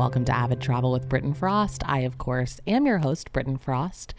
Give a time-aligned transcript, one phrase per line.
[0.00, 1.82] welcome to Avid Travel with Britton Frost.
[1.86, 4.14] I, of course, am your host, Britton Frost.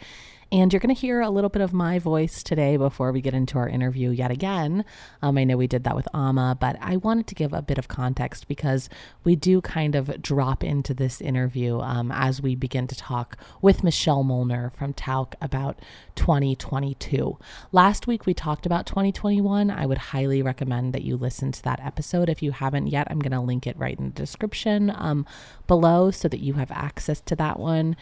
[0.52, 3.32] And you're going to hear a little bit of my voice today before we get
[3.32, 4.84] into our interview yet again.
[5.22, 7.78] Um, I know we did that with Ama, but I wanted to give a bit
[7.78, 8.90] of context because
[9.24, 13.82] we do kind of drop into this interview um, as we begin to talk with
[13.82, 15.78] Michelle Molnar from Tauck about
[16.16, 17.38] 2022.
[17.72, 19.70] Last week we talked about 2021.
[19.70, 22.28] I would highly recommend that you listen to that episode.
[22.28, 25.24] If you haven't yet, I'm going to link it right in the description um,
[25.66, 27.96] below so that you have access to that one.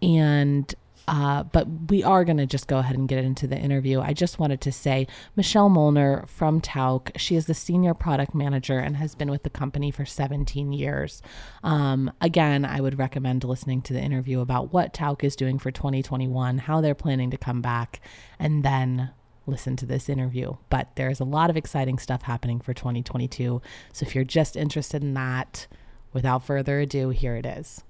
[0.00, 0.72] And
[1.08, 4.00] uh, but we are going to just go ahead and get into the interview.
[4.00, 5.06] I just wanted to say
[5.36, 9.50] Michelle Molnar from Tauck, she is the senior product manager and has been with the
[9.50, 11.22] company for 17 years.
[11.62, 15.70] Um, again, I would recommend listening to the interview about what Tauck is doing for
[15.70, 18.00] 2021, how they're planning to come back,
[18.38, 19.10] and then
[19.46, 20.56] listen to this interview.
[20.70, 23.62] But there's a lot of exciting stuff happening for 2022.
[23.92, 25.66] So if you're just interested in that,
[26.12, 27.84] without further ado, here it is.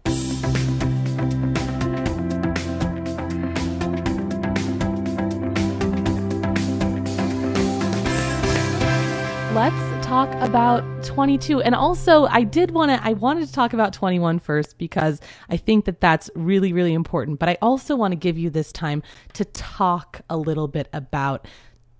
[9.56, 13.90] Let's talk about 22 and also i did want to i wanted to talk about
[13.90, 17.38] 21 first because i think that that's really really important.
[17.38, 21.48] But i also want to give you this time to talk a little bit about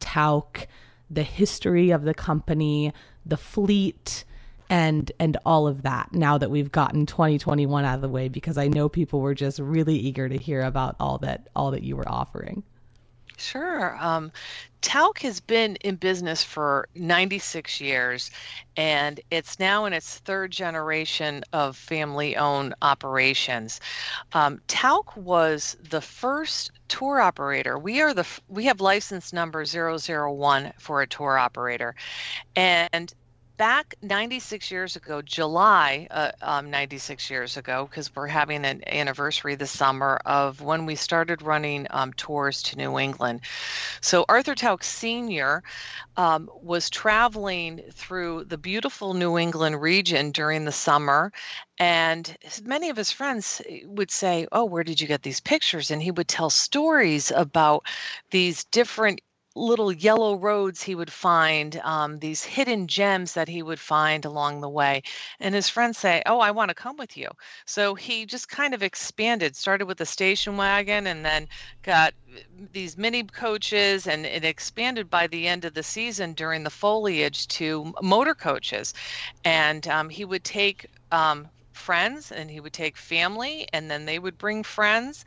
[0.01, 0.67] tauck
[1.09, 2.93] the history of the company
[3.25, 4.27] the fleet
[4.69, 8.59] and and all of that now that we've gotten 2021 out of the way because
[8.59, 11.97] i know people were just really eager to hear about all that all that you
[11.97, 12.63] were offering
[13.37, 13.97] Sure.
[14.01, 14.33] Um,
[14.81, 18.31] Tauck has been in business for 96 years,
[18.77, 23.81] and it's now in its third generation of family owned operations.
[24.33, 27.79] Um, Tauck was the first tour operator.
[27.79, 31.95] We are the we have license number 001 for a tour operator,
[32.55, 33.13] and
[33.57, 39.55] back 96 years ago, July, uh, um, 96 years ago, because we're having an anniversary
[39.55, 43.41] this summer of when we started running um, tours to New England.
[44.01, 45.63] So Arthur Tauck Sr.
[46.17, 51.33] Um, was traveling through the beautiful New England region during the summer.
[51.79, 55.91] And many of his friends would say, Oh, where did you get these pictures?
[55.91, 57.87] And he would tell stories about
[58.31, 59.21] these different
[59.57, 64.61] little yellow roads he would find, um, these hidden gems that he would find along
[64.61, 65.03] the way.
[65.41, 67.29] And his friends say, Oh, I want to come with you.
[67.65, 71.49] So he just kind of expanded, started with a station wagon and then
[71.83, 72.39] got uh,
[72.73, 77.49] these mini coaches, and it expanded by the end of the season during the foliage
[77.49, 78.93] to motor coaches.
[79.45, 84.19] And um, he would take um, friends and he would take family and then they
[84.19, 85.25] would bring friends.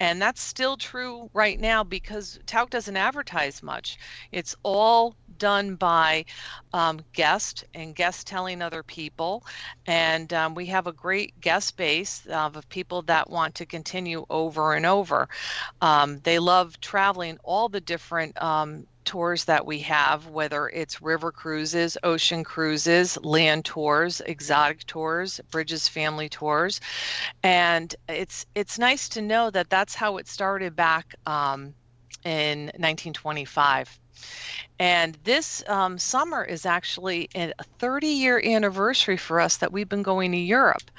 [0.00, 3.98] And that's still true right now because Tauck doesn't advertise much.
[4.32, 6.24] It's all done by
[6.72, 9.44] um, guest and guest telling other people.
[9.86, 14.74] And um, we have a great guest base of people that want to continue over
[14.74, 15.28] and over.
[15.80, 21.32] Um, they love traveling all the different um, tours that we have, whether it's river
[21.32, 26.80] cruises, ocean cruises, land tours, exotic tours, Bridges family tours,
[27.42, 31.74] and it's it's nice to know that that's how it started back um,
[32.24, 33.99] in 1925.
[34.78, 40.02] And this um, summer is actually a 30 year anniversary for us that we've been
[40.02, 40.90] going to Europe.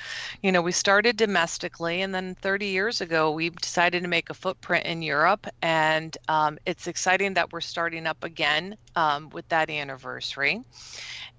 [0.44, 4.36] You know, we started domestically, and then 30 years ago, we decided to make a
[4.36, 5.48] footprint in Europe.
[5.64, 10.62] And um, it's exciting that we're starting up again um, with that anniversary.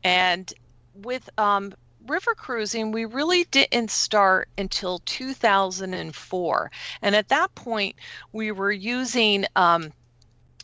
[0.02, 0.52] And
[0.94, 1.72] with um,
[2.06, 6.70] river cruising, we really didn't start until 2004.
[7.02, 7.96] And at that point,
[8.32, 9.92] we were using um,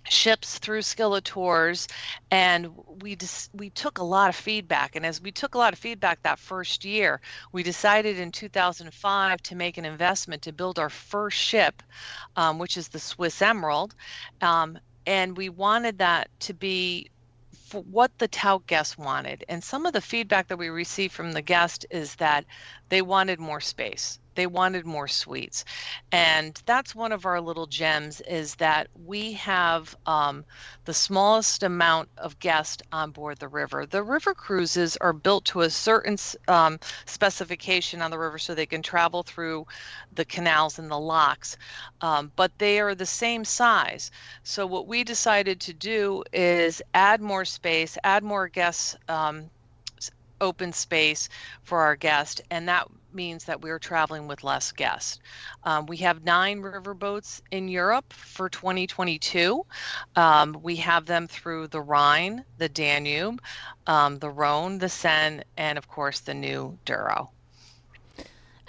[0.09, 1.88] ships through Scylla Tours,
[2.31, 2.70] and
[3.03, 3.16] we
[3.53, 4.97] we took a lot of feedback.
[4.97, 7.20] And as we took a lot of feedback that first year,
[7.53, 11.82] we decided in 2005 to make an investment to build our first ship,
[12.37, 13.94] um, which is the Swiss Emerald,
[14.40, 17.11] um, and we wanted that to be
[17.72, 19.44] what the tout guests wanted.
[19.49, 22.46] And some of the feedback that we received from the guest is that
[22.88, 25.64] they wanted more space they wanted more suites
[26.12, 30.44] and that's one of our little gems is that we have um,
[30.85, 33.85] the smallest amount of guests on board the river.
[33.85, 38.67] The river cruises are built to a certain um, specification on the river so they
[38.67, 39.67] can travel through
[40.14, 41.56] the canals and the locks.
[42.00, 44.11] Um, but they are the same size.
[44.43, 49.50] So what we decided to do is add more space add more guests um,
[50.41, 51.29] open space
[51.62, 55.19] for our guests, and that means that we're traveling with less guests.
[55.64, 59.64] Um, we have nine riverboats in Europe for 2022.
[60.16, 63.40] Um, we have them through the Rhine, the Danube,
[63.87, 67.31] um, the Rhone, the Seine, and of course the new Douro.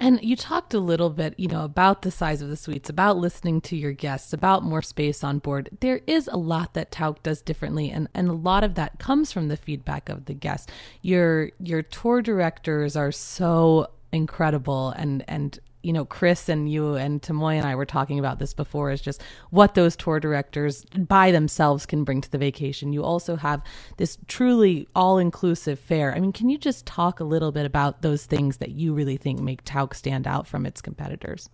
[0.02, 3.18] And you talked a little bit, you know, about the size of the suites, about
[3.18, 5.70] listening to your guests, about more space on board.
[5.82, 9.34] There is a lot that Tauck does differently, and, and a lot of that comes
[9.34, 10.72] from the feedback of the guests.
[11.02, 17.22] Your your tour directors are so incredible and and you know, Chris and you and
[17.22, 21.32] Tamoy and I were talking about this before is just what those tour directors by
[21.32, 22.92] themselves can bring to the vacation.
[22.92, 23.62] You also have
[23.98, 26.14] this truly all inclusive fare.
[26.14, 29.16] I mean, can you just talk a little bit about those things that you really
[29.16, 31.50] think make Tauck stand out from its competitors?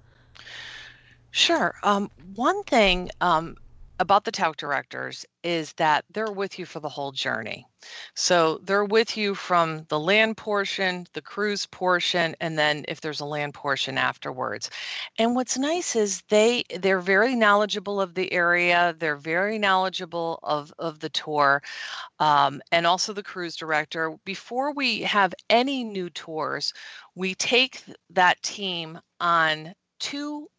[1.29, 1.75] Sure.
[1.83, 3.57] Um, one thing um,
[3.99, 7.65] about the Tauck directors is that they're with you for the whole journey.
[8.13, 13.21] So they're with you from the land portion, the cruise portion, and then if there's
[13.21, 14.69] a land portion afterwards.
[15.17, 18.95] And what's nice is they they're very knowledgeable of the area.
[18.97, 21.61] They're very knowledgeable of of the tour,
[22.19, 24.17] um, and also the cruise director.
[24.25, 26.73] Before we have any new tours,
[27.15, 30.49] we take that team on two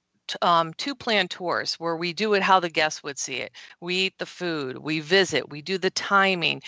[0.42, 3.52] um, two planned tours where we do it how the guests would see it.
[3.80, 6.62] We eat the food, we visit, we do the timing,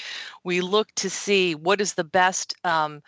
[0.45, 3.03] we look to see what is the best um,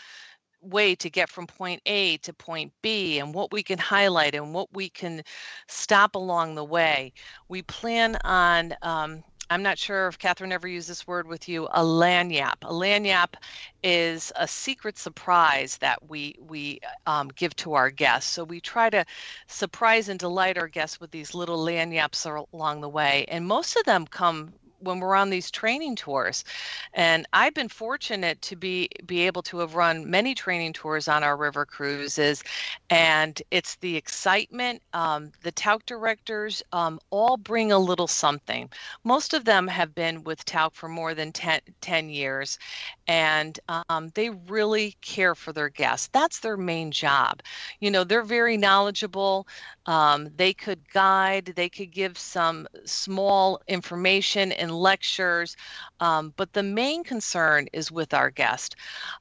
[0.62, 4.52] way to get from point A to point B and what we can highlight and
[4.52, 5.22] what we can
[5.68, 7.12] stop along the way.
[7.48, 11.66] We plan on um, I'm not sure if Catherine ever used this word with you,
[11.72, 12.62] a lagniappe.
[12.62, 13.34] A lagniappe
[13.82, 18.30] is a secret surprise that we we um, give to our guests.
[18.30, 19.04] So we try to
[19.48, 23.84] surprise and delight our guests with these little lagniappes along the way, and most of
[23.84, 26.44] them come when we're on these training tours.
[26.92, 31.22] And i've been fortunate to be be able to have run many training tours on
[31.22, 32.42] our river cruises.
[32.88, 38.70] And it's the excitement um, the Tauck directors um, all bring a little something.
[39.04, 42.58] Most of them have been with Tauck for more than 10, 10 years.
[43.06, 46.08] And um, they really care for their guests.
[46.12, 47.42] That's their main job.
[47.80, 49.46] You know they're very knowledgeable.
[49.86, 51.46] Um, they could guide.
[51.56, 55.56] They could give some small information and lectures,
[56.00, 58.76] um, but the main concern is with our guest.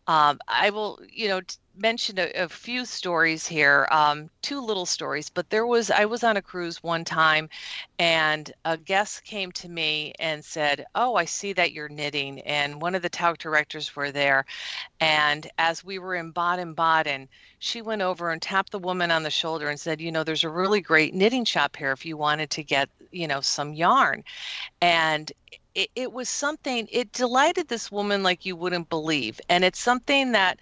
[0.08, 4.86] Um, I will, you know, t- mention a, a, few stories here, um, two little
[4.86, 7.50] stories, but there was, I was on a cruise one time
[7.98, 12.42] and a guest came to me and said, Oh, I see that you're knitting.
[12.42, 14.46] And one of the Tauck directors were there.
[15.00, 17.30] And as we were in Baden Baden,
[17.60, 20.44] she went over and tapped the woman on the shoulder and said, You know, there's
[20.44, 24.24] a really great knitting shop here if you wanted to get, you know, some yarn.
[24.82, 25.32] And
[25.76, 29.40] it, it was something, it delighted this woman like you wouldn't believe.
[29.50, 30.60] And it's something that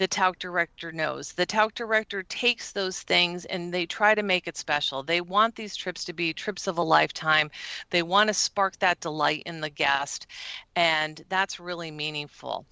[0.00, 1.32] the Tauck director knows.
[1.32, 5.02] The Tauck director takes those things and they try to make it special.
[5.02, 7.50] They want these trips to be trips of a lifetime.
[7.90, 10.26] They want to spark that delight in the guest,
[10.74, 12.64] and that's really meaningful.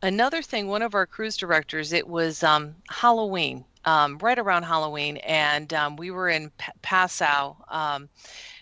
[0.00, 5.16] Another thing, one of our cruise directors, it was um, Halloween, um, right around Halloween,
[5.16, 7.56] and um, we were in P- Passau.
[7.68, 8.08] Um,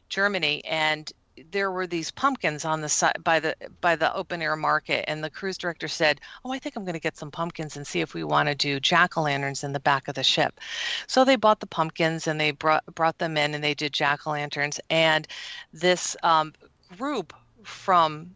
[0.08, 1.10] Germany, and
[1.50, 5.22] there were these pumpkins on the side by the by the open air market and
[5.22, 8.00] the cruise director said oh i think i'm going to get some pumpkins and see
[8.00, 10.60] if we want to do jack-o'-lanterns in the back of the ship.
[11.06, 14.80] So they bought the pumpkins and they brought brought them in and they did jack-o'-lanterns
[14.90, 15.26] and
[15.72, 16.52] this um,
[16.96, 18.34] group from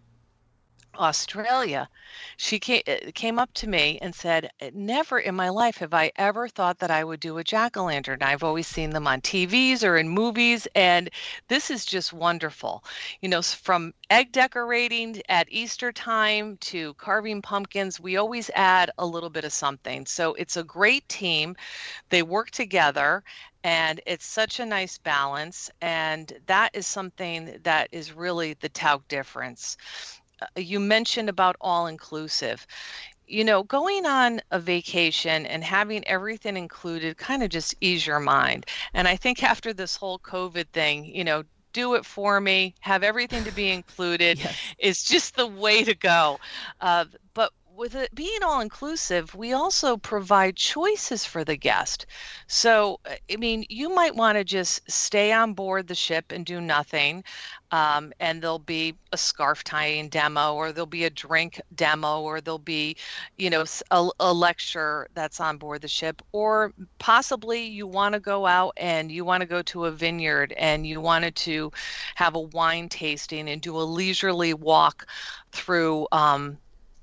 [0.99, 1.88] Australia,
[2.37, 6.11] she came, uh, came up to me and said, Never in my life have I
[6.17, 8.23] ever thought that I would do a jack o' lantern.
[8.23, 11.11] I've always seen them on TVs or in movies, and
[11.49, 12.85] this is just wonderful.
[13.21, 19.07] You know, from egg decorating at Easter time to carving pumpkins, we always add a
[19.07, 20.07] little bit of something.
[20.07, 21.57] So it's a great team.
[22.11, 23.23] They work together
[23.64, 29.02] and it's such a nice balance and that is something that is really the Tauck
[29.09, 29.76] difference
[30.57, 32.66] you mentioned about all inclusive
[33.30, 38.21] you know, going on a vacation and having everything included kind of just ease your
[38.21, 38.66] mind.
[38.95, 43.02] And I think after this whole COVID thing, you know, do it for me, have
[43.02, 44.59] everything to be included yes.
[44.78, 46.40] is just the way to go.
[46.80, 47.04] Uh,
[47.35, 52.07] but with it being all inclusive, we also provide choices for the guest.
[52.49, 56.61] So, I mean, you might want to just stay on board the ship and do
[56.61, 57.23] nothing.
[57.71, 62.41] Um, and there'll be a scarf tying demo, or there'll be a drink demo, or
[62.41, 62.97] there'll be,
[63.37, 66.21] you know, a, a lecture that's on board the ship.
[66.33, 70.53] Or possibly you want to go out and you want to go to a vineyard
[70.57, 71.71] and you wanted to
[72.17, 75.07] have a wine tasting and do a leisurely walk
[75.53, 76.09] through.
[76.11, 76.59] Um,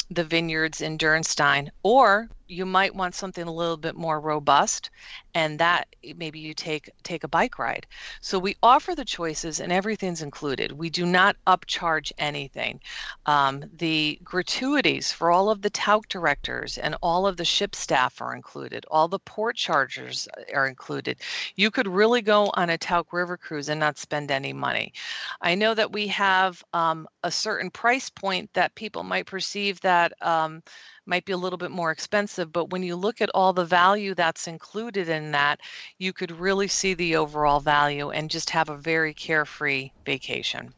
[0.09, 4.89] the vineyards in Dürnstein, or you might want something a little bit more robust
[5.33, 7.85] and that maybe you take take a bike ride.
[8.21, 10.71] So we offer the choices and everything's included.
[10.71, 12.79] We do not upcharge anything.
[13.25, 18.21] Um, the gratuities for all of the Tauck directors and all of the ship staff
[18.21, 18.85] are included.
[18.89, 21.17] All the port chargers are included.
[21.55, 24.93] You could really go on a Tauck river cruise and not spend any money.
[25.41, 30.13] I know that we have um, a certain price point that people might perceive that
[30.21, 30.63] um,
[31.05, 34.13] might be a little bit more expensive, but when you look at all the value
[34.13, 35.59] that's included in that,
[35.97, 40.73] you could really see the overall value and just have a very carefree vacation.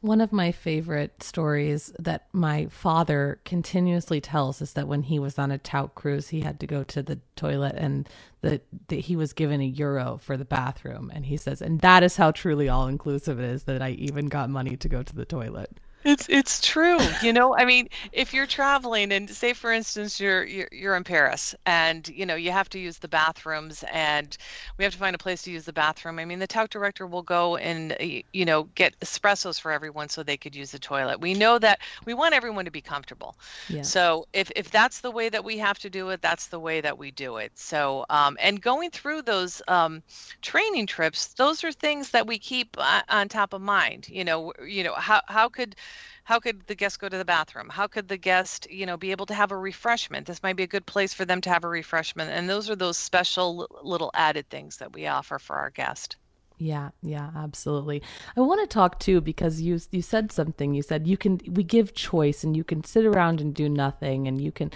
[0.00, 5.38] One of my favorite stories that my father continuously tells is that when he was
[5.38, 8.08] on a Tauck cruise, he had to go to the toilet and
[8.40, 11.12] that he was given a euro for the bathroom.
[11.14, 14.26] And he says, and that is how truly all inclusive it is that I even
[14.26, 15.78] got money to go to the toilet.
[16.04, 17.14] It's it's true.
[17.20, 21.04] You know, I mean, if you're traveling and say for instance you're, you're you're in
[21.04, 24.36] Paris and you know, you have to use the bathrooms and
[24.78, 26.18] we have to find a place to use the bathroom.
[26.18, 27.96] I mean, the Tauck director will go and
[28.32, 31.20] you know, get espressos for everyone so they could use the toilet.
[31.20, 33.36] We know that we want everyone to be comfortable.
[33.68, 33.82] Yeah.
[33.82, 36.80] So if if that's the way that we have to do it, that's the way
[36.80, 37.52] that we do it.
[37.54, 40.02] So um and going through those um
[40.40, 44.08] training trips, those are things that we keep uh, on top of mind.
[44.08, 45.76] You know, you know, how how could
[46.24, 49.10] how could the guest go to the bathroom how could the guest you know be
[49.10, 51.64] able to have a refreshment this might be a good place for them to have
[51.64, 55.70] a refreshment and those are those special little added things that we offer for our
[55.70, 56.16] guest
[56.62, 58.02] yeah, yeah, absolutely.
[58.36, 60.74] I want to talk too because you you said something.
[60.74, 64.28] You said you can we give choice and you can sit around and do nothing
[64.28, 64.70] and you can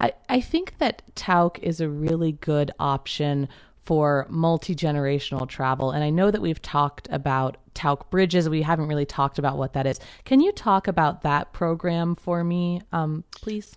[0.00, 3.48] I I think that Tauck is a really good option
[3.84, 5.90] for multi generational travel.
[5.90, 8.48] And I know that we've talked about Tauck Bridges.
[8.48, 9.98] We haven't really talked about what that is.
[10.24, 13.76] Can you talk about that program for me, um, please?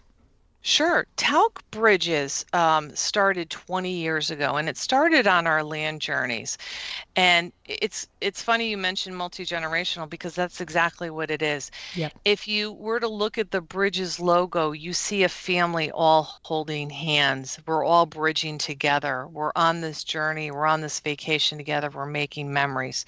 [0.61, 1.05] Sure.
[1.15, 6.57] Tauck Bridges um, started 20 years ago, and it started on our land journeys.
[7.15, 11.71] And it's it's funny you mentioned multi generational because that's exactly what it is.
[11.95, 12.13] Yep.
[12.25, 16.89] If you were to look at the Bridges logo, you see a family all holding
[16.89, 17.57] hands.
[17.65, 19.27] We're all bridging together.
[19.27, 20.51] We're on this journey.
[20.51, 21.89] We're on this vacation together.
[21.89, 23.05] We're making memories.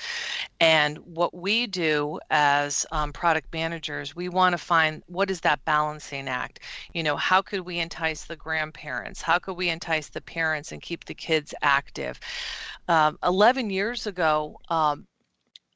[0.60, 5.64] And what we do as um, product managers, we want to find what is that
[5.66, 6.62] balancing act.
[6.94, 9.22] You know, how could we entice the grandparents?
[9.22, 12.20] How could we entice the parents and keep the kids active?
[12.88, 15.08] Um, 11 years ago, um,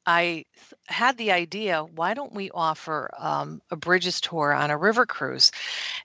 [0.06, 0.44] I
[0.88, 5.52] had the idea why don't we offer um, a bridges tour on a river cruise?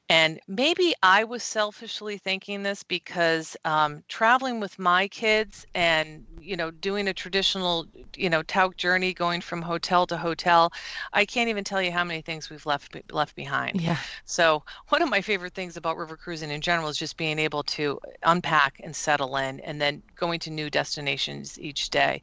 [0.10, 6.56] And maybe I was selfishly thinking this because um, traveling with my kids and you
[6.56, 10.72] know doing a traditional you know Tauck journey, going from hotel to hotel,
[11.12, 13.82] I can't even tell you how many things we've left left behind.
[13.82, 13.98] Yeah.
[14.26, 17.64] So one of my favorite things about river cruising in general is just being able
[17.64, 22.22] to unpack and settle in, and then going to new destinations each day.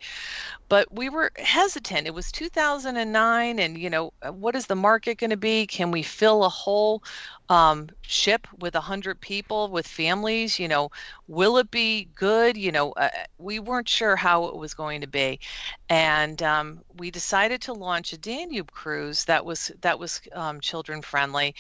[0.69, 2.07] But we were hesitant.
[2.07, 5.67] It was 2009, and you know, uh, what is the market going to be?
[5.67, 7.03] Can we fill a whole
[7.49, 10.59] um, ship with 100 people with families?
[10.59, 10.91] You know,
[11.27, 12.59] will it be good?
[12.59, 13.09] You know, uh,
[13.39, 15.41] we weren't sure how it was going to be,
[15.89, 21.01] and um, we decided to launch a Danube cruise that was that was um, children
[21.01, 21.55] friendly,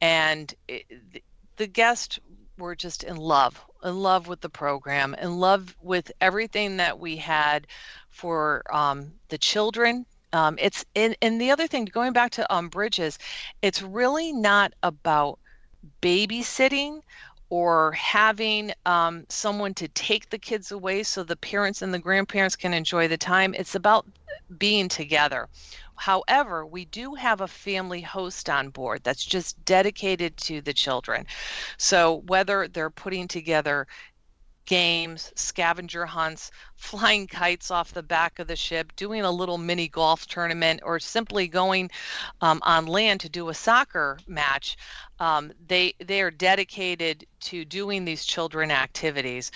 [0.00, 0.86] and it,
[1.56, 2.18] the guests
[2.56, 7.16] were just in love in love with the program in love with everything that we
[7.16, 7.66] had
[8.08, 10.06] for um, the children.
[10.32, 13.18] Um, it's and, and the other thing, going back to um, bridges,
[13.62, 15.38] it's really not about
[16.02, 17.00] babysitting
[17.48, 22.54] or having um, someone to take the kids away so the parents and the grandparents
[22.54, 23.54] can enjoy the time.
[23.54, 24.06] It's about
[24.56, 25.48] being together.
[25.96, 31.26] However, we do have a family host on board that's just dedicated to the children.
[31.76, 33.86] So whether they're putting together
[34.66, 39.88] games, scavenger hunts, flying kites off the back of the ship, doing a little mini
[39.88, 41.90] golf tournament, or simply going
[42.40, 44.76] um, on land to do a soccer match.
[45.18, 49.50] Um, they they are dedicated to doing these children activities.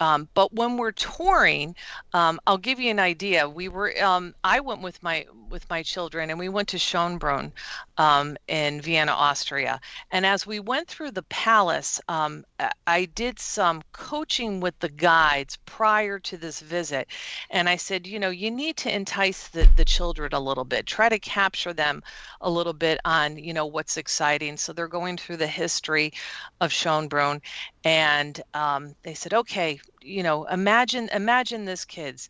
[0.00, 1.76] Um, but when we're touring,
[2.12, 3.48] um, I'll give you an idea.
[3.48, 7.52] We were, um, I went with my with my children, and we went to Schönbrunn
[7.96, 9.80] um, in Vienna, Austria.
[10.10, 12.44] And as we went through the palace, um,
[12.88, 17.06] I did some coaching with the guides prior to this visit,
[17.50, 20.86] and I said, you know, you need to entice the the children a little bit,
[20.86, 22.02] try to capture them
[22.40, 24.56] a little bit on, you know, what's exciting.
[24.56, 26.12] So they're going through the history
[26.60, 27.40] of Schönbrunn,
[27.84, 32.28] and um, they said, okay, you know, imagine imagine this, kids.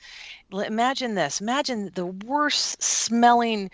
[0.53, 1.41] Imagine this.
[1.41, 3.71] Imagine the worst smelling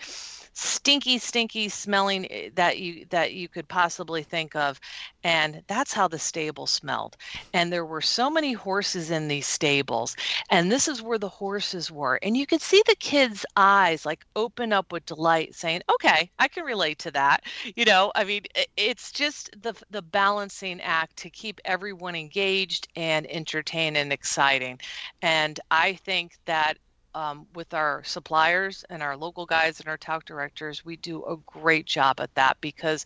[0.53, 4.79] stinky, stinky smelling eh, that you that you could possibly think of,
[5.23, 7.17] and that's how the stable smelled.
[7.53, 10.15] And there were so many horses in these stables,
[10.49, 14.25] and this is where the horses were, and you could see the kids' eyes like
[14.35, 17.43] open up with delight, saying, "Okay, I can relate to that."
[17.75, 18.43] You know, I mean,
[18.77, 24.79] it's just the the balancing act to keep everyone engaged and entertained and exciting,
[25.21, 26.77] and I think that
[27.13, 31.37] um, with our suppliers and our local guides and our Tauck directors, we do a
[31.45, 33.05] great job at that because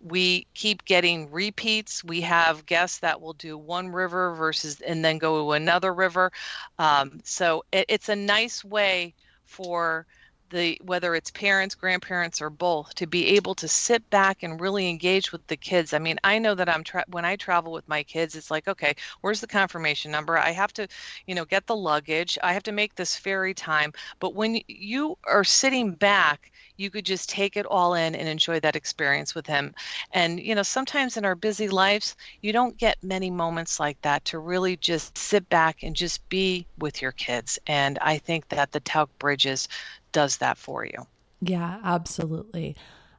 [0.00, 2.02] we keep getting repeats.
[2.04, 6.32] We have guests that will do one river versus and then go to another river.
[6.78, 10.06] Um, so it, it's a nice way for
[10.54, 14.88] the whether it's parents grandparents or both to be able to sit back and really
[14.88, 15.92] engage with the kids.
[15.92, 18.68] I mean i know that i'm tra- when i travel with my kids it's like
[18.68, 20.38] okay where's the confirmation number?
[20.38, 20.86] I have to
[21.26, 22.38] you know get the luggage.
[22.42, 23.92] I have to make this ferry time.
[24.20, 28.58] But when you are sitting back you could just take it all in and enjoy
[28.60, 29.74] that experience with him.
[30.12, 34.24] And you know sometimes in our busy lives you don't get many moments like that
[34.26, 37.58] to really just sit back and just be with your kids.
[37.66, 39.68] And i think that the Tauck bridges
[40.14, 41.06] does that for you.
[41.42, 42.76] Yeah, absolutely.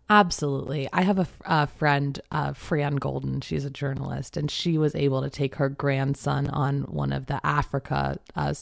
[0.10, 0.88] Absolutely.
[0.94, 3.42] I have a, a friend, uh, Fran Golden.
[3.42, 7.44] She's a journalist, and she was able to take her grandson on one of the
[7.46, 8.54] Africa uh,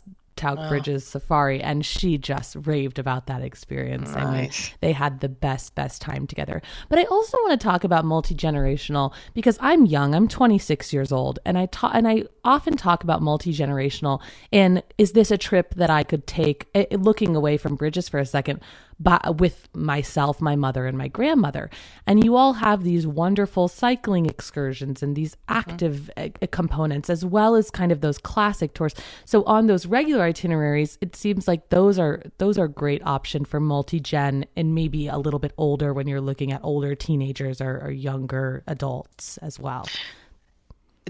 [0.44, 0.70] Tauck oh.
[0.70, 4.12] Bridges Safari, and she just raved about that experience.
[4.12, 4.18] Nice.
[4.18, 6.62] I mean, they had the best, best time together.
[6.90, 10.14] But I also want to talk about multi generational because I'm young.
[10.14, 14.22] I'm 26 years old, and I talk and I often talk about multi generational.
[14.52, 16.68] And is this a trip that I could take?
[16.76, 18.60] Eh, looking away from bridges for a second,
[19.04, 21.70] but with myself, my mother, and my grandmother.
[22.08, 25.58] And you all have these wonderful cycling excursions and these mm-hmm.
[25.58, 26.46] active mm-hmm.
[26.52, 28.96] components, as well as kind of those classic tours.
[29.26, 33.60] So on those regular itineraries, it seems like those are those are great option for
[33.60, 37.92] multi-gen and maybe a little bit older when you're looking at older teenagers or, or
[37.92, 39.88] younger adults as well.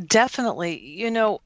[0.07, 0.79] Definitely.
[0.83, 1.41] You know,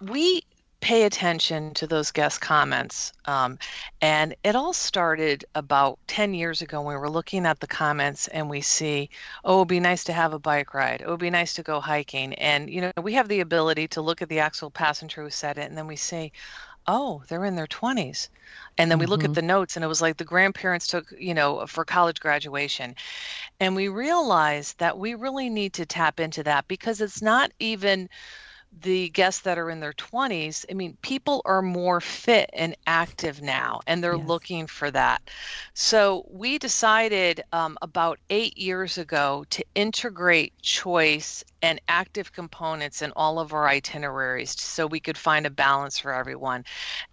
[0.00, 0.42] we
[0.80, 3.12] pay attention to those guest comments.
[3.24, 3.58] Um,
[4.00, 8.28] and it all started about 10 years ago when we were looking at the comments
[8.28, 9.10] and we see,
[9.44, 11.02] oh, it'd be nice to have a bike ride.
[11.02, 12.34] Oh, it'd be nice to go hiking.
[12.34, 15.58] And, you know, we have the ability to look at the actual passenger who said
[15.58, 16.32] it and then we say,
[16.86, 18.28] oh, they're in their 20s.
[18.78, 19.10] And then we mm-hmm.
[19.10, 19.34] look at mm-hmm.
[19.34, 22.94] the notes and it was like the grandparents took, you know, for college graduation.
[23.58, 28.08] And we realized that we really need to tap into that because it's not even
[28.80, 33.40] the guests that are in their 20s, I mean, people are more fit and active
[33.40, 34.28] now, and they're yes.
[34.28, 35.22] looking for that.
[35.74, 43.12] So we decided um, about eight years ago to integrate choice and active components in
[43.16, 46.64] all of our itineraries so we could find a balance for everyone.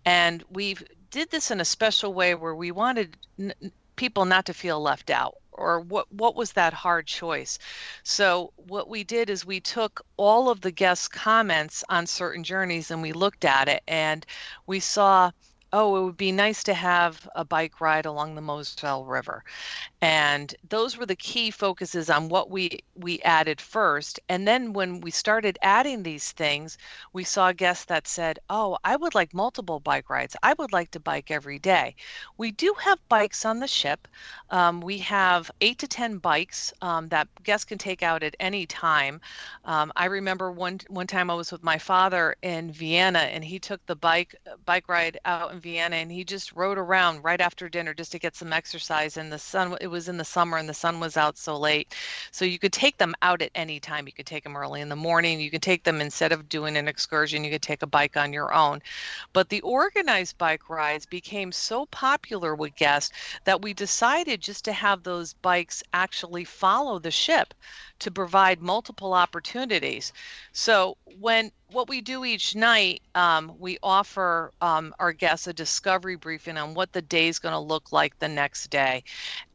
[0.05, 0.75] And we
[1.11, 3.53] did this in a special way where we wanted n-
[3.95, 7.59] people not to feel left out or what what was that hard choice
[8.03, 12.91] so what we did is we took all of the guests comments on certain journeys
[12.91, 14.25] and we looked at it and
[14.65, 15.31] we saw
[15.73, 19.43] oh, it would be nice to have a bike ride along the Moselle River.
[20.03, 24.19] And those were the key focuses on what we we added first.
[24.27, 26.77] And then when we started adding these things,
[27.13, 30.35] we saw guests that said, "Oh, I would like multiple bike rides.
[30.43, 31.95] I would like to bike every day."
[32.37, 34.09] We do have bikes on the ship.
[34.49, 38.65] Um, we have eight to ten bikes um, that guests can take out at any
[38.65, 39.21] time.
[39.65, 43.59] Um, I remember one one time I was with my father in Vienna, and he
[43.59, 44.35] took the bike
[44.65, 48.19] bike ride out in Vienna, and he just rode around right after dinner just to
[48.19, 49.17] get some exercise.
[49.17, 51.95] And the sun it was in the summer and the sun was out so late.
[52.31, 54.05] So you could take them out at any time.
[54.07, 55.39] You could take them early in the morning.
[55.39, 58.33] You could take them instead of doing an excursion, you could take a bike on
[58.33, 58.81] your own.
[59.31, 63.13] But the organized bike rides became so popular with guests
[63.45, 67.53] that we decided just to have those bikes actually follow the ship
[67.99, 70.11] to provide multiple opportunities.
[70.51, 76.15] So when what we do each night, um, we offer um, our guests a discovery
[76.15, 79.03] briefing on what the day is going to look like the next day.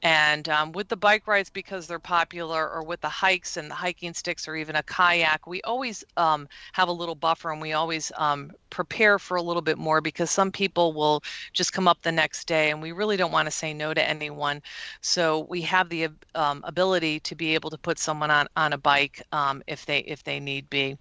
[0.03, 3.75] And um, with the bike rides, because they're popular, or with the hikes and the
[3.75, 7.73] hiking sticks, or even a kayak, we always um, have a little buffer and we
[7.73, 12.03] always um, prepare for a little bit more because some people will just come up
[12.03, 14.61] the next day and we really don't want to say no to anyone.
[15.01, 18.79] So we have the um, ability to be able to put someone on, on a
[18.79, 19.23] bike
[19.67, 20.97] if they if they need be.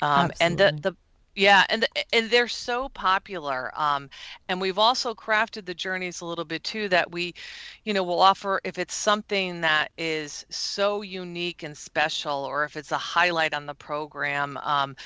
[0.00, 0.96] Um, and the, the
[1.34, 3.70] yeah, and the, and they're so popular.
[3.76, 4.10] Um,
[4.48, 7.34] and we've also crafted the journeys a little bit too that we,
[7.84, 12.76] you know, will offer if it's something that is so unique and special, or if
[12.76, 14.96] it's a highlight on the program, um,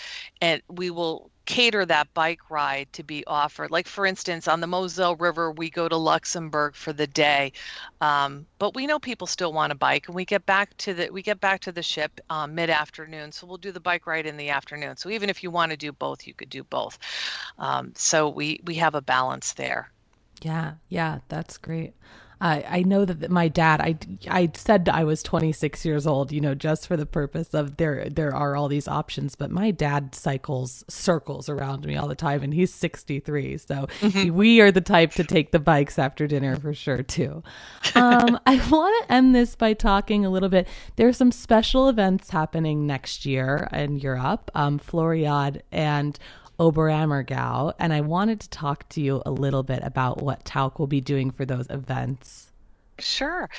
[0.41, 3.71] and we will cater that bike ride to be offered.
[3.71, 7.53] Like for instance, on the Moselle River, we go to Luxembourg for the day,
[8.01, 11.11] um, but we know people still want a bike, and we get back to the
[11.11, 13.33] we get back to the ship um, mid afternoon.
[13.33, 14.97] So we'll do the bike ride in the afternoon.
[14.97, 16.99] So even if you want to do both, you could do both.
[17.59, 19.91] Um, so we we have a balance there.
[20.43, 21.95] Yeah, yeah, that's great.
[22.43, 23.97] I, I know that my dad, I,
[24.29, 28.09] I said I was 26 years old, you know, just for the purpose of there,
[28.11, 32.43] there are all these options, but my dad cycles circles around me all the time
[32.43, 33.59] and he's 63.
[33.59, 34.35] So mm-hmm.
[34.35, 37.45] we are the type to take the bikes after dinner for sure too.
[37.95, 40.67] Um, I want to end this by talking a little bit.
[40.97, 46.19] There are some special events happening next year in Europe, um, Floriade and
[46.63, 50.87] Oberammergau, and I wanted to talk to you a little bit about what Tauck will
[50.87, 52.53] be doing for those events.
[53.01, 53.51] Sure.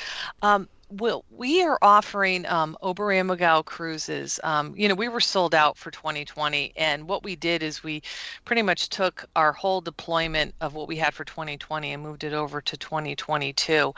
[0.42, 4.40] Um, well, we are offering um, Oberammergau cruises.
[4.42, 8.04] Um, you know, we were sold out for 2020, and what we did is we
[8.46, 12.32] pretty much took our whole deployment of what we had for 2020 and moved it
[12.32, 13.94] over to 2022.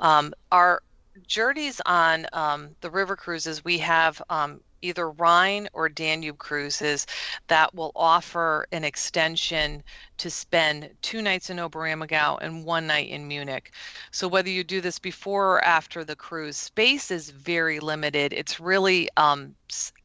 [0.00, 0.82] Um, our
[1.28, 7.06] journeys on um, the river cruises, we have um, either Rhine or Danube cruises
[7.48, 9.82] that will offer an extension
[10.18, 13.72] to spend two nights in Oberammergau and one night in Munich.
[14.10, 18.32] So whether you do this before or after the cruise, space is very limited.
[18.32, 19.54] It's really um,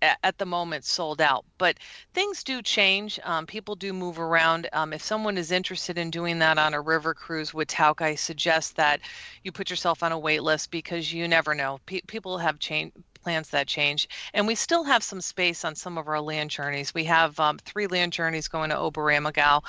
[0.01, 1.77] at the moment sold out, but
[2.13, 3.19] things do change.
[3.23, 4.69] Um, people do move around.
[4.73, 8.15] Um, if someone is interested in doing that on a river cruise with Tauck, I
[8.15, 8.99] suggest that
[9.43, 11.79] you put yourself on a wait list because you never know.
[11.85, 14.09] Pe- people have changed plans that change.
[14.33, 16.93] And we still have some space on some of our land journeys.
[16.93, 19.63] We have um, three land journeys going to Oberammergau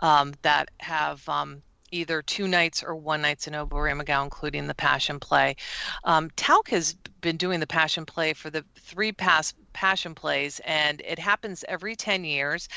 [0.00, 5.20] um, that have um, either two nights or one nights in Oberammergau, including the Passion
[5.20, 5.56] Play.
[6.04, 11.00] Um, Tauck has been doing the Passion Play for the three past passion plays and
[11.00, 12.68] it happens every 10 years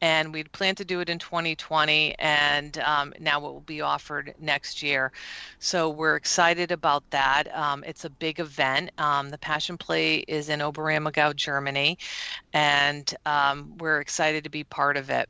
[0.00, 4.34] and we'd plan to do it in 2020 and um, now it will be offered
[4.38, 5.12] next year.
[5.58, 7.54] So we're excited about that.
[7.54, 8.90] Um, it's a big event.
[8.98, 11.98] Um, the passion play is in oberammergau germany
[12.52, 15.28] and um, we're excited to be part of it.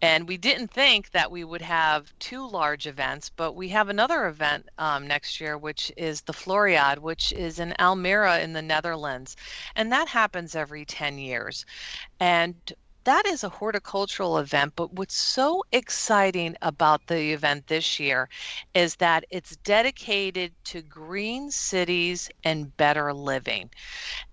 [0.00, 4.26] And we didn't think that we would have two large events but we have another
[4.26, 9.36] event um, next year which is the floriade which is in almere in the netherlands.
[9.76, 11.66] And that happens happens every 10 years.
[12.20, 12.54] And
[13.04, 18.28] that is a horticultural event, but what's so exciting about the event this year
[18.74, 23.70] is that it's dedicated to green cities and better living.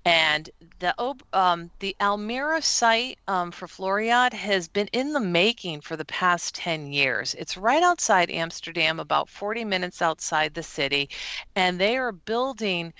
[0.03, 0.49] And
[0.79, 0.93] the
[1.31, 6.55] um, the Almere site um, for Floriade has been in the making for the past
[6.55, 7.33] 10 years.
[7.33, 11.09] It's right outside Amsterdam, about 40 minutes outside the city,
[11.55, 12.93] and they are building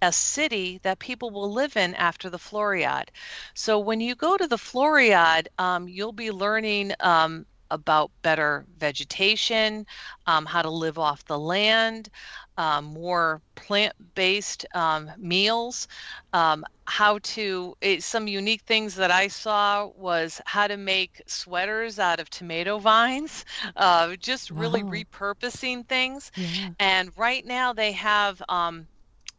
[0.00, 3.10] a city that people will live in after the Floriade.
[3.54, 9.86] So when you go to the Floriade, um, you'll be learning um, about better vegetation,
[10.26, 12.08] um, how to live off the land,
[12.56, 15.88] um, more plant-based um, meals,
[16.32, 17.76] um, how to.
[17.80, 22.78] It, some unique things that I saw was how to make sweaters out of tomato
[22.78, 23.44] vines,
[23.76, 24.90] uh, just really wow.
[24.90, 26.30] repurposing things.
[26.36, 26.70] Yeah.
[26.78, 28.86] And right now they have um,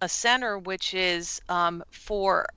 [0.02, 2.48] a center which is um, for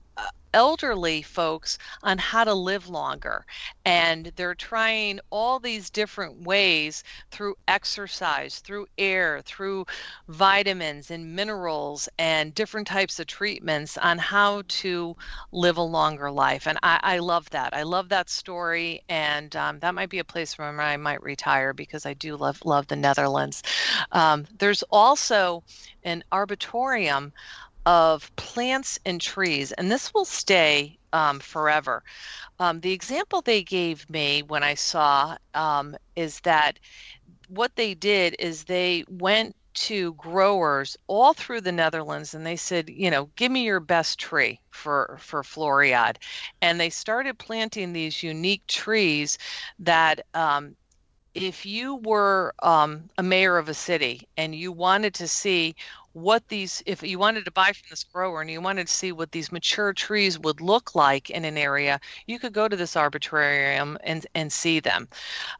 [0.53, 3.45] elderly folks on how to live longer.
[3.85, 9.85] And they're trying all these different ways through exercise, through air, through
[10.27, 15.15] vitamins and minerals and different types of treatments on how to
[15.51, 16.67] live a longer life.
[16.67, 17.73] And I, I love that.
[17.73, 19.03] I love that story.
[19.09, 22.63] And um, that might be a place where I might retire because I do love,
[22.63, 23.63] love the Netherlands.
[24.11, 25.63] Um, there's also
[26.03, 27.33] an arboretum
[27.85, 32.03] of plants and trees, and this will stay um, forever.
[32.59, 36.79] Um, the example they gave me when I saw um, is that
[37.47, 42.89] what they did is they went to growers all through the Netherlands and they said,
[42.89, 46.19] you know, give me your best tree for for Floriade,
[46.61, 49.37] and they started planting these unique trees
[49.79, 50.75] that um,
[51.35, 55.75] if you were um, a mayor of a city and you wanted to see
[56.13, 59.11] what these if you wanted to buy from this grower and you wanted to see
[59.11, 62.95] what these mature trees would look like in an area you could go to this
[62.95, 65.07] arboretum and and see them.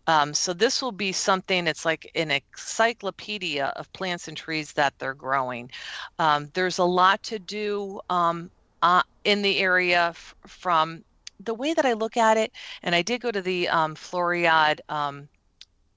[0.06, 4.94] Um, so this will be something it's like an encyclopedia of plants and trees that
[5.00, 5.72] they're growing.
[6.20, 8.52] Um, there's a lot to do um,
[8.84, 11.04] uh, in the area f- from
[11.40, 12.52] the way that i look at it
[12.84, 15.28] and i did go to the um, floriade um,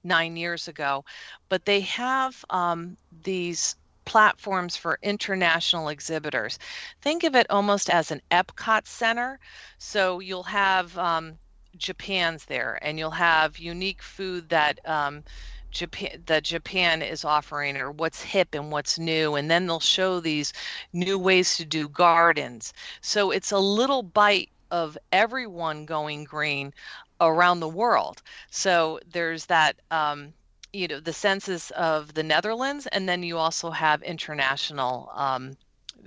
[0.07, 1.03] nine years ago
[1.49, 3.75] but they have um, these
[4.07, 6.57] platforms for international exhibitors.
[7.01, 9.37] Think of it almost as an Epcot center.
[9.79, 11.37] So you'll have um,
[11.77, 15.23] Japan's there, and you'll have unique food that um,
[15.71, 20.21] Japan that Japan is offering, or what's hip and what's new, and then they'll show
[20.21, 20.53] these
[20.93, 22.73] new ways to do gardens.
[23.01, 26.73] So it's a little bite of everyone going green
[27.19, 28.21] around the world.
[28.51, 29.75] So there's that.
[29.91, 30.33] Um,
[30.73, 35.55] you know the census of the Netherlands, and then you also have international um,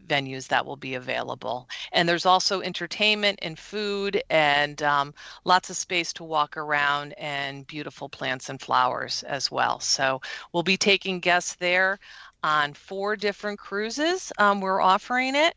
[0.07, 1.69] venues that will be available.
[1.93, 7.67] And there's also entertainment and food and um, lots of space to walk around and
[7.67, 9.81] beautiful plants and flowers as well.
[9.81, 10.21] So
[10.53, 11.99] we'll be taking guests there
[12.43, 14.33] on four different cruises.
[14.39, 15.55] Um, we're offering it.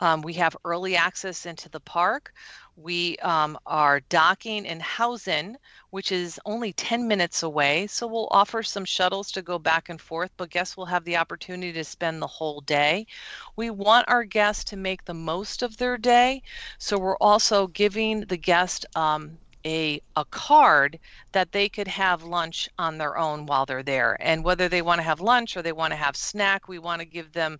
[0.00, 2.32] Um, we have early access into the park.
[2.76, 5.56] We um, are docking in Hausen,
[5.90, 7.86] which is only 10 minutes away.
[7.86, 11.16] So we'll offer some shuttles to go back and forth, but guests will have the
[11.16, 13.06] opportunity to spend the whole day.
[13.54, 16.42] We want our guests to make the most of their day.
[16.78, 20.98] So we're also giving the guest um, a, a card
[21.32, 24.16] that they could have lunch on their own while they're there.
[24.20, 27.00] And whether they want to have lunch or they want to have snack, we want
[27.00, 27.58] to give them.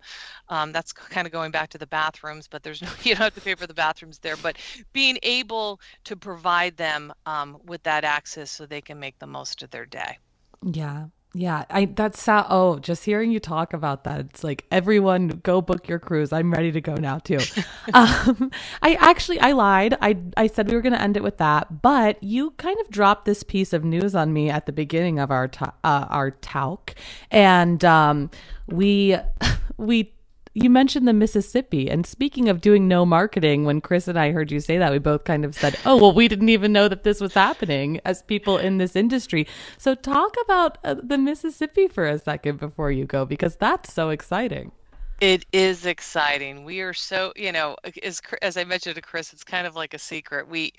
[0.49, 3.35] Um, that's kind of going back to the bathrooms, but there's no you don't have
[3.35, 4.37] to pay for the bathrooms there.
[4.37, 4.57] But
[4.93, 9.63] being able to provide them um, with that access so they can make the most
[9.63, 10.17] of their day.
[10.61, 15.27] Yeah, yeah, I that's so, oh, just hearing you talk about that, it's like everyone
[15.43, 16.31] go book your cruise.
[16.31, 17.39] I'm ready to go now too.
[17.93, 19.97] um, I actually I lied.
[20.01, 22.89] I I said we were going to end it with that, but you kind of
[22.89, 26.31] dropped this piece of news on me at the beginning of our ta- uh, our
[26.31, 26.95] talk,
[27.31, 28.31] and um,
[28.67, 29.17] we
[29.77, 30.13] we
[30.55, 31.91] you mentioned the Mississippi.
[31.91, 34.99] And speaking of doing no marketing, when Chris and I heard you say that, we
[34.99, 38.23] both kind of said, oh, well, we didn't even know that this was happening as
[38.23, 39.45] people in this industry.
[39.77, 44.09] So talk about uh, the Mississippi for a second before you go, because that's so
[44.09, 44.71] exciting.
[45.21, 46.65] It is exciting.
[46.65, 49.93] We are so, you know, as as I mentioned to Chris, it's kind of like
[49.93, 50.49] a secret.
[50.49, 50.73] We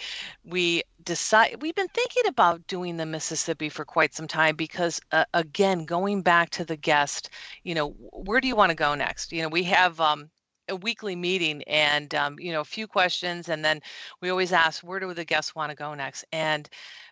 [0.44, 5.24] we decide we've been thinking about doing the Mississippi for quite some time because uh,
[5.32, 7.30] again, going back to the guest,
[7.64, 9.32] you know, where do you want to go next?
[9.32, 10.30] You know, we have um
[10.68, 13.80] a weekly meeting and um, you know a few questions and then
[14.20, 16.68] we always ask where do the guests want to go next and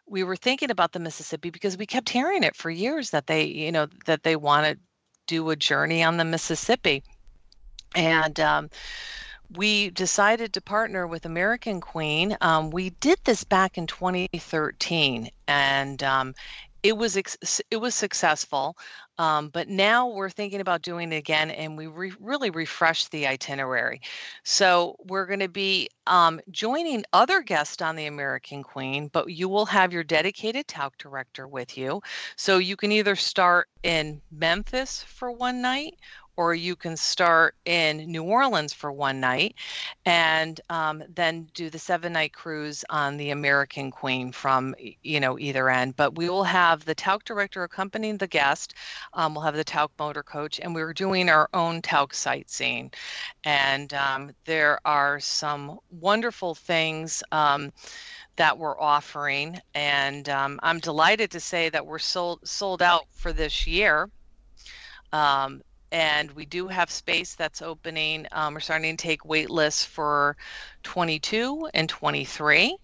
[0.07, 3.45] we were thinking about the mississippi because we kept hearing it for years that they
[3.45, 4.77] you know that they want to
[5.29, 7.03] do a journey on the mississippi
[7.95, 8.71] and um,
[9.57, 12.37] we decided to partner with American Queen.
[12.41, 16.35] Um, we did this back in 2013, and um,
[16.83, 18.77] it was ex- it was successful.
[19.17, 23.29] Um, but now we're thinking about doing it again, and we re- really refreshed the
[23.29, 24.01] itinerary.
[24.43, 29.49] So we're going to be um, joining other guests on the American Queen, but you
[29.49, 32.03] will have your dedicated Tauck director with you.
[32.37, 35.95] So you can either start in Memphis for one night
[36.37, 39.55] or you can start in New Orleans for one night
[40.05, 45.39] and um, then do the seven night cruise on the American Queen from you know
[45.39, 45.97] either end.
[45.97, 48.75] But we will have the Tauck director accompanying the guest.
[49.13, 52.93] Um, we'll have the Tauck motor coach, and we're doing our own Tauck sightseeing.
[53.45, 57.73] And um, there are some wonderful things um,
[58.37, 63.33] that we're offering, and um, I'm delighted to say that we're sold sold out for
[63.33, 64.11] this year.
[65.13, 65.63] Um,
[65.95, 68.27] and we do have space that's opening.
[68.33, 70.37] Um, we're starting to take wait lists for
[70.83, 72.77] 22 and 23.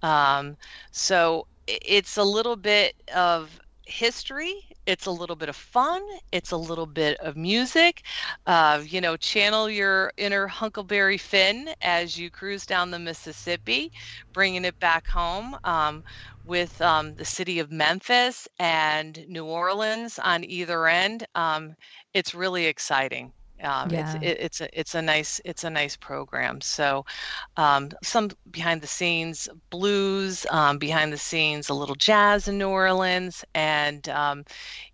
[0.00, 0.56] Um,
[0.92, 3.50] so it's a little bit of
[3.86, 4.54] history
[4.86, 8.02] it's a little bit of fun it's a little bit of music
[8.46, 13.90] uh, you know channel your inner huckleberry finn as you cruise down the mississippi
[14.32, 16.02] bringing it back home um,
[16.44, 21.24] with um, the city of memphis and new orleans on either end.
[21.34, 21.74] Um,
[22.14, 24.14] it's really exciting um, yeah.
[24.16, 26.60] it's it, it's a it's a nice it's a nice program.
[26.60, 27.04] So
[27.56, 32.68] um, some behind the scenes blues, um, behind the scenes a little jazz in New
[32.68, 34.44] Orleans, and um,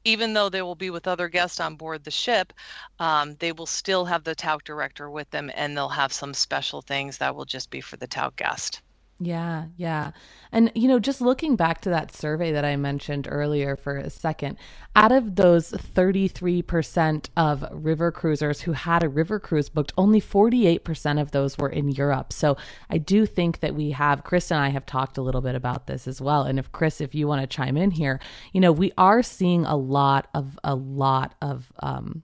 [0.04, 2.52] even though they will be with other guests on board the ship,
[2.98, 6.82] um, they will still have the Tauck director with them, and they'll have some special
[6.82, 8.82] things that will just be for the Tauck guest.
[9.20, 10.12] Yeah, yeah.
[10.52, 14.10] And, you know, just looking back to that survey that I mentioned earlier for a
[14.10, 14.58] second,
[14.94, 21.20] out of those 33% of river cruisers who had a river cruise booked, only 48%
[21.20, 22.32] of those were in Europe.
[22.32, 22.56] So
[22.90, 25.88] I do think that we have, Chris and I have talked a little bit about
[25.88, 26.42] this as well.
[26.42, 28.20] And if Chris, if you want to chime in here,
[28.52, 32.22] you know, we are seeing a lot of, a lot of, um,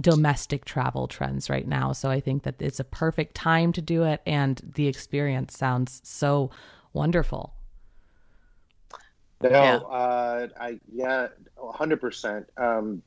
[0.00, 1.92] domestic travel trends right now.
[1.92, 6.00] So I think that it's a perfect time to do it, and the experience sounds
[6.04, 6.50] so
[6.92, 7.54] wonderful.
[9.42, 9.76] No, yeah.
[9.76, 11.28] Uh, I yeah,
[11.58, 12.48] hundred um, percent.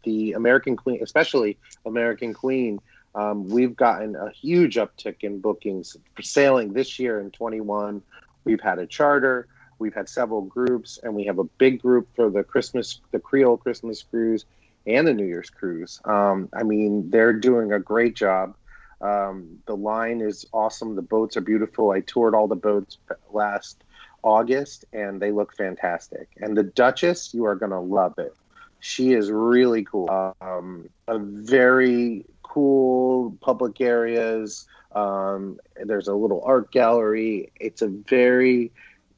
[0.03, 2.79] The American Queen, especially American Queen,
[3.15, 8.01] um, we've gotten a huge uptick in bookings for sailing this year in 21.
[8.43, 9.47] We've had a charter.
[9.79, 13.57] We've had several groups, and we have a big group for the Christmas, the Creole
[13.57, 14.45] Christmas cruise,
[14.87, 16.01] and the New Year's cruise.
[16.05, 18.55] Um, I mean, they're doing a great job.
[19.01, 20.95] Um, the line is awesome.
[20.95, 21.91] The boats are beautiful.
[21.91, 22.97] I toured all the boats
[23.31, 23.83] last
[24.23, 26.29] August, and they look fantastic.
[26.37, 28.35] And the Duchess, you are going to love it.
[28.79, 30.35] She is really cool.
[30.41, 34.67] Um, a very cool public areas.
[34.95, 37.51] Um, there's a little art gallery.
[37.59, 38.71] It's a very,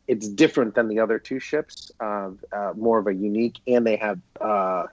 [0.07, 1.91] it's different than the other two ships.
[1.99, 4.87] Uh, uh, more of a unique, and they have uh,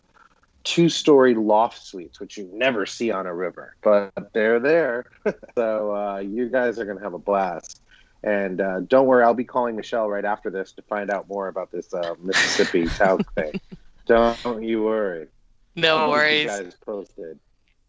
[0.66, 5.06] two-story loft suites, which you never see on a river, but they're there.
[5.54, 7.80] so uh, you guys are gonna have a blast.
[8.24, 11.46] And uh, don't worry, I'll be calling Michelle right after this to find out more
[11.46, 13.60] about this uh, Mississippi South thing.
[14.06, 15.28] Don't you worry.
[15.76, 16.46] No worries.
[16.46, 17.38] guys posted.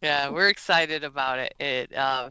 [0.04, 1.56] Yeah, we're excited about it.
[1.60, 2.30] It uh,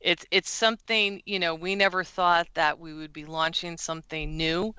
[0.00, 4.74] it's it's something you know we never thought that we would be launching something new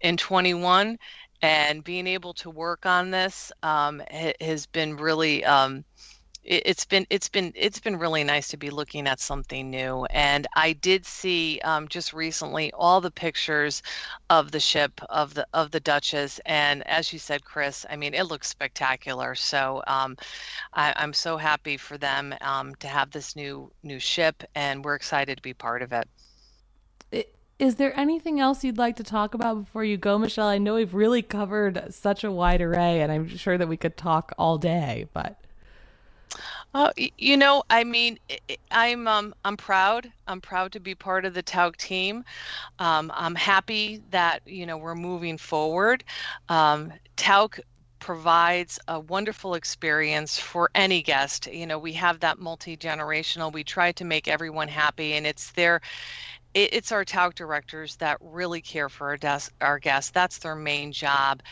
[0.00, 0.98] in 21,
[1.42, 4.02] and being able to work on this um,
[4.40, 5.84] has been really um,
[6.48, 10.04] it, has been it's been it's been really nice to be looking at something new.
[10.06, 13.82] And i did see um, just recently all the pictures
[14.30, 16.40] of the ship of the of the duchess.
[16.46, 19.34] And as you said chris i mean it looks spectacular.
[19.34, 20.16] So um,
[20.72, 24.96] I, am so happy for them um, to have this new new ship and we're
[24.96, 26.08] excited to be part of it
[27.58, 30.46] is there anything else you'd like to talk about before you go, Michelle?
[30.46, 33.96] I know we've really covered such a wide array, and I'm sure that we could
[33.96, 35.40] talk all day, but.
[36.74, 38.18] Uh, you know, I mean,
[38.70, 40.12] I'm um, I'm proud.
[40.26, 42.24] I'm proud to be part of the Tauck team.
[42.78, 46.04] Um, I'm happy that you know we're moving forward.
[46.50, 47.58] Um, Tauck
[48.00, 51.46] provides a wonderful experience for any guest.
[51.46, 53.50] You know, we have that multi generational.
[53.50, 55.80] We try to make everyone happy, and it's there
[56.54, 60.10] it, it's our Tauck directors that really care for our, des- our guests.
[60.10, 61.42] That's their main job.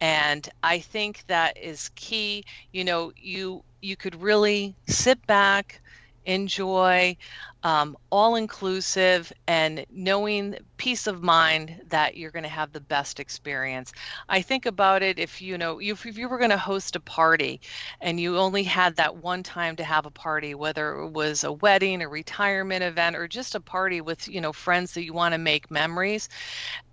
[0.00, 2.44] And I think that is key.
[2.72, 5.80] You know, you you could really sit back,
[6.30, 7.16] enjoy,
[7.62, 13.20] um, all inclusive, and knowing peace of mind that you're going to have the best
[13.20, 13.92] experience.
[14.28, 17.00] I think about it if you know if, if you were going to host a
[17.00, 17.60] party
[18.00, 21.52] and you only had that one time to have a party, whether it was a
[21.52, 25.34] wedding, a retirement event, or just a party with you know friends that you want
[25.34, 26.28] to make memories,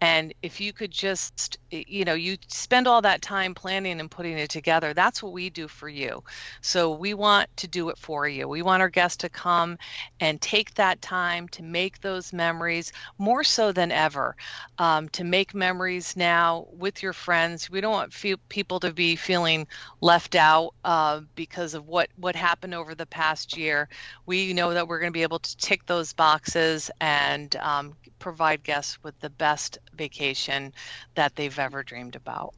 [0.02, 4.38] and if you could just you know you spend all that time planning and putting
[4.38, 6.24] it together, that's what we do for you.
[6.62, 8.48] So we want to do it for you.
[8.50, 9.78] We want our guests to come
[10.20, 14.36] and take that time to make those memories more so than ever
[14.80, 17.70] um, to make memories now with your friends.
[17.70, 19.68] We don't want fe- people to be feeling
[20.02, 23.90] left out uh, because of what, what happened over the past year.
[24.26, 28.64] We know that we're going to be able to tick those boxes and um, provide
[28.64, 30.74] guests with the best vacation
[31.16, 32.54] that they've ever dreamed about.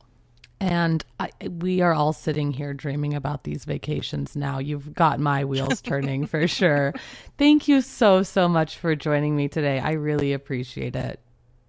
[0.62, 4.60] And I, we are all sitting here dreaming about these vacations now.
[4.60, 6.94] You've got my wheels turning for sure.
[7.38, 9.80] Thank you so, so much for joining me today.
[9.80, 11.20] I really appreciate it.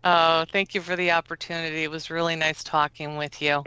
[0.03, 1.85] Oh, thank you for the opportunity.
[1.85, 3.63] It was really nice talking with you.